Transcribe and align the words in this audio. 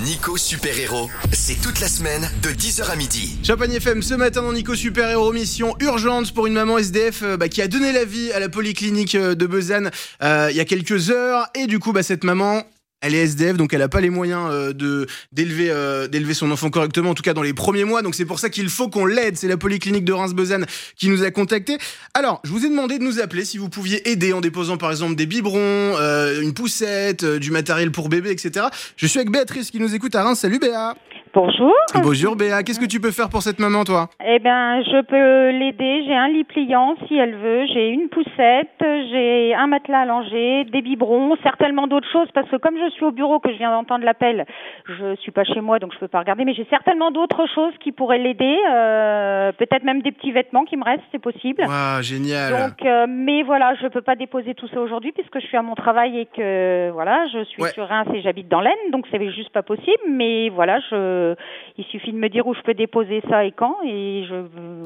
Nico 0.00 0.38
Super 0.38 0.78
Héros, 0.78 1.10
c'est 1.32 1.60
toute 1.60 1.78
la 1.78 1.86
semaine 1.86 2.30
de 2.42 2.48
10h 2.48 2.90
à 2.90 2.96
midi. 2.96 3.36
Champagne 3.46 3.74
FM 3.74 4.00
ce 4.00 4.14
matin 4.14 4.40
dans 4.40 4.52
Nico 4.54 4.74
Super 4.74 5.10
Héros 5.10 5.32
mission 5.32 5.76
urgente 5.80 6.32
pour 6.32 6.46
une 6.46 6.54
maman 6.54 6.78
SDF 6.78 7.22
euh, 7.22 7.36
bah, 7.36 7.50
qui 7.50 7.60
a 7.60 7.68
donné 7.68 7.92
la 7.92 8.06
vie 8.06 8.32
à 8.32 8.40
la 8.40 8.48
polyclinique 8.48 9.14
euh, 9.14 9.34
de 9.34 9.46
Besanne 9.46 9.90
euh, 10.22 10.48
il 10.50 10.56
y 10.56 10.60
a 10.60 10.64
quelques 10.64 11.10
heures 11.10 11.46
et 11.54 11.66
du 11.66 11.78
coup 11.78 11.92
bah, 11.92 12.02
cette 12.02 12.24
maman 12.24 12.62
elle 13.02 13.14
est 13.14 13.22
SDF, 13.22 13.56
donc 13.56 13.74
elle 13.74 13.80
n'a 13.80 13.88
pas 13.88 14.00
les 14.00 14.10
moyens 14.10 14.48
euh, 14.50 14.72
de 14.72 15.06
d'élever 15.32 15.70
euh, 15.70 16.08
d'élever 16.08 16.34
son 16.34 16.50
enfant 16.50 16.70
correctement, 16.70 17.10
en 17.10 17.14
tout 17.14 17.22
cas 17.22 17.34
dans 17.34 17.42
les 17.42 17.52
premiers 17.52 17.84
mois. 17.84 18.02
Donc 18.02 18.14
c'est 18.14 18.24
pour 18.24 18.38
ça 18.38 18.48
qu'il 18.48 18.68
faut 18.68 18.88
qu'on 18.88 19.04
l'aide. 19.04 19.36
C'est 19.36 19.48
la 19.48 19.56
polyclinique 19.56 20.04
de 20.04 20.12
Reims-Besanne 20.12 20.66
qui 20.96 21.08
nous 21.08 21.24
a 21.24 21.30
contacté. 21.30 21.78
Alors, 22.14 22.40
je 22.44 22.50
vous 22.50 22.64
ai 22.64 22.68
demandé 22.68 22.98
de 22.98 23.04
nous 23.04 23.20
appeler 23.20 23.44
si 23.44 23.58
vous 23.58 23.68
pouviez 23.68 24.08
aider 24.10 24.32
en 24.32 24.40
déposant 24.40 24.76
par 24.76 24.90
exemple 24.90 25.16
des 25.16 25.26
biberons, 25.26 25.58
euh, 25.58 26.40
une 26.40 26.54
poussette, 26.54 27.24
euh, 27.24 27.38
du 27.38 27.50
matériel 27.50 27.90
pour 27.90 28.08
bébé, 28.08 28.30
etc. 28.30 28.66
Je 28.96 29.06
suis 29.06 29.18
avec 29.18 29.30
Béatrice 29.30 29.70
qui 29.70 29.80
nous 29.80 29.94
écoute 29.94 30.14
à 30.14 30.22
Reims. 30.22 30.38
Salut 30.38 30.58
Béa. 30.58 30.94
Bonjour. 31.34 31.72
Bonjour 32.02 32.36
Béa. 32.36 32.62
Qu'est-ce 32.62 32.78
que 32.78 32.86
tu 32.86 33.00
peux 33.00 33.10
faire 33.10 33.30
pour 33.30 33.42
cette 33.42 33.58
maman, 33.58 33.84
toi? 33.84 34.10
Eh 34.20 34.38
bien, 34.38 34.82
je 34.82 35.02
peux 35.06 35.58
l'aider. 35.58 36.04
J'ai 36.06 36.14
un 36.22 36.28
lit 36.28 36.44
pliant 36.44 36.94
si 37.06 37.16
elle 37.16 37.34
veut. 37.34 37.66
J'ai 37.66 37.88
une 37.90 38.08
poussette. 38.08 38.68
J'ai 38.80 39.54
un 39.54 39.66
matelas 39.66 40.00
allongé, 40.00 40.64
des 40.64 40.82
biberons, 40.82 41.36
certainement 41.42 41.86
d'autres 41.86 42.10
choses 42.10 42.28
parce 42.32 42.48
que 42.48 42.56
comme 42.56 42.76
je 42.78 42.90
suis 42.90 43.04
au 43.04 43.10
bureau, 43.12 43.38
que 43.38 43.50
je 43.52 43.56
viens 43.58 43.70
d'entendre 43.70 44.04
l'appel, 44.04 44.46
je 44.86 45.14
suis 45.16 45.32
pas 45.32 45.44
chez 45.44 45.60
moi 45.60 45.78
donc 45.78 45.92
je 45.94 45.98
peux 45.98 46.08
pas 46.08 46.20
regarder. 46.20 46.44
Mais 46.44 46.54
j'ai 46.54 46.66
certainement 46.70 47.10
d'autres 47.10 47.46
choses 47.54 47.74
qui 47.80 47.92
pourraient 47.92 48.18
l'aider. 48.18 48.58
Euh, 48.70 49.52
Peut-être 49.52 49.84
même 49.84 50.02
des 50.02 50.12
petits 50.12 50.32
vêtements 50.32 50.64
qui 50.64 50.76
me 50.76 50.84
restent, 50.84 51.02
c'est 51.12 51.18
possible. 51.20 51.62
Waouh, 51.66 52.02
génial. 52.02 52.50
Donc, 52.70 52.86
euh, 52.86 53.06
mais 53.08 53.42
voilà, 53.42 53.74
je 53.80 53.86
peux 53.88 54.02
pas 54.02 54.14
déposer 54.16 54.54
tout 54.54 54.68
ça 54.68 54.80
aujourd'hui 54.80 55.12
puisque 55.12 55.40
je 55.40 55.46
suis 55.46 55.56
à 55.56 55.62
mon 55.62 55.74
travail 55.74 56.18
et 56.20 56.26
que 56.26 56.90
voilà, 56.92 57.26
je 57.32 57.44
suis 57.44 57.62
Ouais. 57.62 57.70
sur 57.70 57.86
Reims 57.86 58.08
et 58.14 58.20
j'habite 58.22 58.48
dans 58.48 58.60
l'Aisne, 58.60 58.90
donc 58.90 59.06
c'est 59.10 59.30
juste 59.30 59.50
pas 59.50 59.62
possible. 59.62 60.02
Mais 60.08 60.48
voilà, 60.48 60.80
je, 60.90 61.34
il 61.78 61.84
suffit 61.86 62.12
de 62.12 62.16
me 62.18 62.28
dire 62.28 62.46
où 62.46 62.54
je 62.54 62.60
peux 62.62 62.74
déposer 62.74 63.22
ça 63.30 63.44
et 63.44 63.52
quand, 63.52 63.76
et 63.84 64.24
je, 64.28 64.34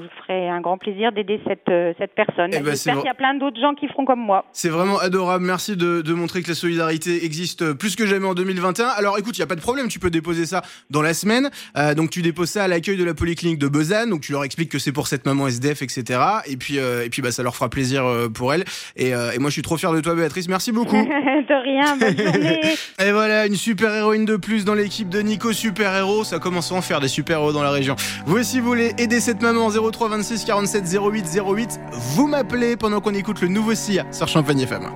je 0.03 0.09
ferai 0.23 0.49
un 0.49 0.61
grand 0.61 0.79
plaisir 0.79 1.11
d'aider 1.13 1.26
cette 1.47 1.69
euh, 1.69 1.93
cette 1.99 2.15
personne. 2.15 2.51
Eh 2.53 2.59
ben, 2.59 2.71
J'espère 2.71 2.97
qu'il 2.97 3.07
y 3.07 3.09
a 3.09 3.15
plein 3.15 3.35
d'autres 3.35 3.61
gens 3.61 3.75
qui 3.75 3.89
feront 3.89 4.05
comme 4.05 4.21
moi. 4.21 4.45
C'est 4.53 4.69
vraiment 4.69 4.99
adorable. 4.99 5.45
Merci 5.45 5.77
de, 5.77 6.03
de 6.03 6.15
montrer 6.15 6.43
que 6.43 6.49
la 6.49 6.55
solidarité 6.55 7.25
existe 7.25 7.73
plus 7.75 7.97
que 7.97 8.07
jamais 8.07 8.27
en 8.27 8.35
2021. 8.35 8.87
Alors 8.87 9.19
écoute, 9.19 9.37
il 9.37 9.41
y 9.41 9.45
a 9.45 9.47
pas 9.47 9.55
de 9.55 9.61
problème, 9.61 9.89
tu 9.89 9.99
peux 9.99 10.11
déposer 10.11 10.47
ça 10.47 10.63
dans 10.91 11.03
la 11.03 11.15
semaine. 11.15 11.51
Euh, 11.77 11.95
donc 11.95 12.11
tu 12.11 12.23
déposes 12.23 12.51
ça 12.51 12.65
à 12.65 12.69
l'accueil 12.69 12.97
de 12.97 13.05
la 13.05 13.15
polyclinique 13.15 13.59
de 13.59 13.69
Besançon. 13.69 14.11
Donc 14.11 14.21
tu 14.21 14.33
leur 14.33 14.45
expliques 14.45 14.71
que 14.71 14.79
c'est 14.79 14.93
pour 14.93 15.07
cette 15.07 15.27
maman 15.27 15.49
SDF, 15.49 15.83
etc. 15.83 16.21
Et 16.47 16.57
puis 16.57 16.79
euh, 16.79 17.05
et 17.05 17.11
puis 17.11 17.23
bah 17.23 17.31
ça 17.31 17.43
leur 17.43 17.55
fera 17.55 17.69
plaisir 17.69 18.05
pour 18.35 18.53
elle. 18.53 18.65
Et, 18.97 19.15
euh, 19.15 19.33
et 19.33 19.39
moi 19.39 19.51
je 19.51 19.55
suis 19.55 19.63
trop 19.63 19.77
fier 19.77 19.93
de 19.93 20.01
toi, 20.01 20.15
Béatrice. 20.15 20.49
Merci 20.49 20.73
beaucoup. 20.73 20.97
de 20.97 21.63
rien, 21.63 21.97
bonne 21.97 22.17
journée. 22.33 22.75
et 22.99 23.13
voilà, 23.13 23.47
une 23.47 23.57
super 23.57 23.95
héroïne 23.95 24.25
de 24.25 24.37
plus 24.37 24.65
dans 24.65 24.75
l'équipe 24.75 25.09
de 25.09 25.21
Nico 25.21 25.53
Super 25.53 25.95
Héros. 25.95 26.25
Ça 26.25 26.39
commence 26.39 26.73
à 26.73 26.75
en 26.75 26.83
faire 26.83 27.01
des 27.01 27.09
super 27.09 27.39
héros 27.39 27.53
dans 27.53 27.63
la 27.63 27.71
région. 27.71 27.97
Vous 28.27 28.37
aussi 28.39 28.61
vous 28.61 28.67
voulez 28.67 28.93
aider 28.99 29.21
cette 29.21 29.43
maman 29.43 29.71
03 29.71 30.09
26 30.09 30.45
47 30.45 30.85
08 31.13 31.16
08. 31.23 31.81
Vous 31.93 32.27
m'appelez 32.27 32.77
pendant 32.77 33.01
qu'on 33.01 33.15
écoute 33.15 33.41
le 33.41 33.49
nouveau 33.49 33.75
SIA 33.75 34.05
sur 34.13 34.29
Champagne 34.29 34.61
FM. 34.61 34.91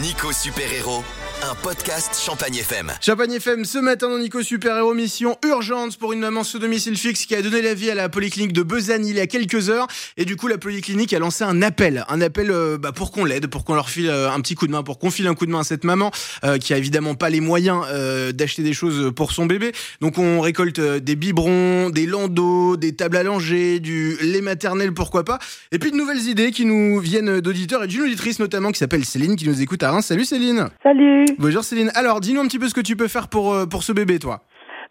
Nico 0.00 0.32
Super 0.32 0.72
Héros, 0.72 1.02
un 1.42 1.54
podcast 1.54 2.20
Champagne 2.22 2.56
FM. 2.56 2.92
Champagne 3.00 3.32
FM, 3.32 3.64
ce 3.64 3.78
matin 3.78 4.08
dans 4.08 4.18
Nico 4.18 4.42
Super 4.42 4.76
Héros, 4.76 4.94
mission 4.94 5.38
urgente 5.44 5.96
pour 5.96 6.12
une 6.12 6.20
maman 6.20 6.44
sous 6.44 6.58
domicile 6.58 6.96
fixe 6.96 7.24
qui 7.24 7.34
a 7.34 7.42
donné 7.42 7.62
la 7.62 7.72
vie 7.74 7.90
à 7.90 7.94
la 7.94 8.08
polyclinique 8.08 8.52
de 8.52 8.62
Besançon 8.62 9.04
il 9.06 9.16
y 9.16 9.20
a 9.20 9.26
quelques 9.26 9.70
heures. 9.70 9.86
Et 10.16 10.24
du 10.24 10.36
coup, 10.36 10.48
la 10.48 10.58
polyclinique 10.58 11.12
a 11.12 11.18
lancé 11.18 11.44
un 11.44 11.62
appel. 11.62 12.04
Un 12.08 12.20
appel 12.20 12.50
euh, 12.50 12.78
bah, 12.78 12.92
pour 12.92 13.10
qu'on 13.10 13.24
l'aide, 13.24 13.46
pour 13.46 13.64
qu'on 13.64 13.74
leur 13.74 13.88
file 13.88 14.10
euh, 14.10 14.30
un 14.30 14.40
petit 14.40 14.54
coup 14.54 14.66
de 14.66 14.72
main, 14.72 14.82
pour 14.82 14.98
qu'on 14.98 15.10
file 15.10 15.26
un 15.28 15.34
coup 15.34 15.46
de 15.46 15.50
main 15.50 15.60
à 15.60 15.64
cette 15.64 15.84
maman 15.84 16.10
euh, 16.44 16.58
qui 16.58 16.74
a 16.74 16.78
évidemment 16.78 17.14
pas 17.14 17.30
les 17.30 17.40
moyens 17.40 17.84
euh, 17.90 18.32
d'acheter 18.32 18.62
des 18.62 18.72
choses 18.72 19.12
pour 19.14 19.32
son 19.32 19.46
bébé. 19.46 19.72
Donc 20.00 20.18
on 20.18 20.40
récolte 20.40 20.78
euh, 20.78 21.00
des 21.00 21.16
biberons, 21.16 21.90
des 21.90 22.06
landaux, 22.06 22.76
des 22.76 22.94
tables 22.94 23.16
à 23.16 23.22
langer, 23.22 23.80
du 23.80 24.16
lait 24.22 24.42
maternel, 24.42 24.92
pourquoi 24.92 25.24
pas. 25.24 25.38
Et 25.72 25.78
puis 25.78 25.90
de 25.90 25.96
nouvelles 25.96 26.28
idées 26.28 26.50
qui 26.50 26.64
nous 26.64 26.98
viennent 26.98 27.40
d'auditeurs 27.40 27.84
et 27.84 27.86
d'une 27.86 28.02
auditrice 28.02 28.38
notamment 28.40 28.72
qui 28.72 28.78
s'appelle 28.78 29.04
Céline 29.04 29.36
qui 29.36 29.48
nous 29.48 29.62
écoute 29.62 29.82
à 29.82 29.90
Reims. 29.90 30.06
Salut 30.06 30.24
Céline 30.24 30.68
Salut. 30.82 31.29
Bonjour 31.38 31.62
Céline. 31.62 31.90
Alors, 31.94 32.20
dis-nous 32.20 32.40
un 32.40 32.46
petit 32.46 32.58
peu 32.58 32.66
ce 32.66 32.74
que 32.74 32.80
tu 32.80 32.96
peux 32.96 33.08
faire 33.08 33.28
pour, 33.28 33.52
euh, 33.52 33.66
pour 33.66 33.82
ce 33.82 33.92
bébé, 33.92 34.18
toi. 34.18 34.40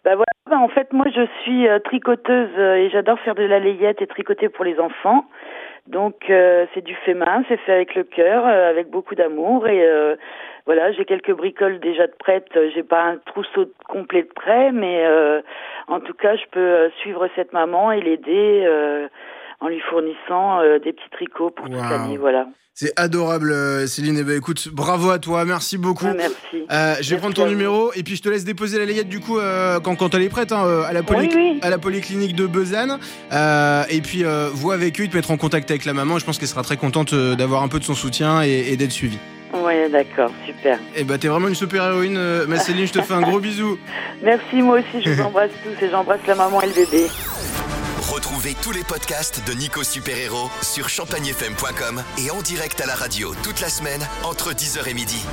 Bah 0.04 0.14
voilà, 0.14 0.32
bah 0.48 0.58
en 0.58 0.68
fait 0.68 0.94
moi 0.94 1.04
je 1.14 1.26
suis 1.42 1.68
euh, 1.68 1.78
tricoteuse 1.78 2.48
euh, 2.56 2.76
et 2.76 2.88
j'adore 2.88 3.20
faire 3.20 3.34
de 3.34 3.42
la 3.42 3.58
layette 3.58 4.00
et 4.00 4.06
tricoter 4.06 4.48
pour 4.48 4.64
les 4.64 4.80
enfants. 4.80 5.26
Donc 5.88 6.30
euh, 6.30 6.64
c'est 6.72 6.82
du 6.82 6.94
fait 7.04 7.12
main, 7.12 7.44
c'est 7.48 7.58
fait 7.58 7.72
avec 7.72 7.94
le 7.94 8.04
cœur, 8.04 8.46
euh, 8.46 8.70
avec 8.70 8.88
beaucoup 8.88 9.14
d'amour 9.14 9.68
et 9.68 9.86
euh, 9.86 10.16
voilà, 10.64 10.90
j'ai 10.92 11.04
quelques 11.04 11.32
bricoles 11.32 11.80
déjà 11.80 12.06
de 12.06 12.14
prêtes, 12.18 12.48
j'ai 12.74 12.82
pas 12.82 13.02
un 13.02 13.16
trousseau 13.26 13.66
complet 13.88 14.22
de 14.22 14.32
prêt 14.32 14.72
mais 14.72 15.04
en 15.88 16.00
tout 16.00 16.14
cas, 16.14 16.36
je 16.36 16.44
peux 16.50 16.90
suivre 17.00 17.28
cette 17.34 17.52
maman 17.52 17.90
et 17.92 18.00
l'aider 18.00 19.08
en 19.60 19.68
lui 19.68 19.80
fournissant 19.90 20.60
euh, 20.60 20.78
des 20.78 20.92
petits 20.92 21.10
tricots 21.12 21.50
pour 21.50 21.66
toute 21.66 21.74
Waouh. 21.76 21.90
l'année, 21.90 22.16
voilà. 22.16 22.46
C'est 22.72 22.98
adorable, 22.98 23.50
euh, 23.52 23.86
Céline. 23.86 24.16
Eh 24.18 24.22
ben, 24.22 24.38
écoute, 24.38 24.68
bravo 24.72 25.10
à 25.10 25.18
toi. 25.18 25.44
Merci 25.44 25.76
beaucoup. 25.76 26.06
Ah, 26.08 26.14
merci. 26.16 26.34
Euh, 26.54 26.62
je 26.62 27.10
vais 27.10 27.16
Merci 27.16 27.16
prendre 27.16 27.34
ton 27.34 27.46
numéro 27.46 27.92
et 27.94 28.02
puis 28.02 28.16
je 28.16 28.22
te 28.22 28.28
laisse 28.30 28.44
déposer 28.44 28.78
la 28.78 28.86
layette 28.86 29.08
du 29.08 29.20
coup 29.20 29.38
euh, 29.38 29.80
quand, 29.80 29.96
quand 29.96 30.14
elle 30.14 30.22
est 30.22 30.30
prête 30.30 30.50
hein, 30.52 30.64
à, 30.88 30.92
la 30.94 31.02
poly- 31.02 31.28
Oui, 31.28 31.30
oui. 31.34 31.58
à 31.62 31.68
la 31.68 31.76
polyclinique 31.78 32.34
de 32.34 32.46
Besançon. 32.46 32.98
Euh, 33.32 33.82
et 33.90 34.00
puis 34.00 34.24
vois 34.54 34.74
avec 34.74 34.98
eux, 34.98 35.04
ils 35.04 35.10
te 35.10 35.16
mettre 35.16 35.30
en 35.30 35.36
contact 35.36 35.70
avec 35.70 35.84
la 35.84 35.92
maman. 35.92 36.16
Et 36.16 36.20
je 36.20 36.24
pense 36.24 36.38
qu'elle 36.38 36.48
sera 36.48 36.62
très 36.62 36.78
contente 36.78 37.14
d'avoir 37.14 37.62
un 37.62 37.68
peu 37.68 37.80
de 37.80 37.84
son 37.84 37.94
soutien 37.94 38.42
et, 38.42 38.72
et 38.72 38.76
d'être 38.76 38.92
suivie. 38.92 39.18
Ouais, 39.52 39.88
d'accord, 39.90 40.30
super. 40.46 40.78
Et 40.96 41.02
bah 41.02 41.18
t'es 41.18 41.26
vraiment 41.28 41.48
une 41.48 41.56
super 41.56 41.84
héroïne, 41.84 42.18
ma 42.46 42.56
Céline. 42.56 42.86
Je 42.86 42.92
te 42.92 43.02
fais 43.02 43.14
un 43.14 43.20
gros 43.20 43.40
bisou. 43.40 43.78
Merci, 44.22 44.62
moi 44.62 44.78
aussi, 44.78 45.02
je 45.04 45.10
vous 45.10 45.22
embrasse 45.22 45.50
tous 45.64 45.84
et 45.84 45.90
j'embrasse 45.90 46.20
la 46.26 46.36
maman 46.36 46.62
et 46.62 46.68
le 46.68 46.72
bébé. 46.72 47.06
Retrouvez 48.10 48.56
tous 48.60 48.72
les 48.72 48.82
podcasts 48.82 49.40
de 49.46 49.52
Nico 49.52 49.84
Super 49.84 50.18
Héros 50.18 50.50
sur 50.62 50.88
champagnefm.com 50.88 52.02
et 52.18 52.32
en 52.32 52.42
direct 52.42 52.80
à 52.80 52.86
la 52.86 52.96
radio 52.96 53.32
toute 53.44 53.60
la 53.60 53.68
semaine 53.68 54.04
entre 54.24 54.52
10h 54.52 54.88
et 54.88 54.94
midi. 54.94 55.24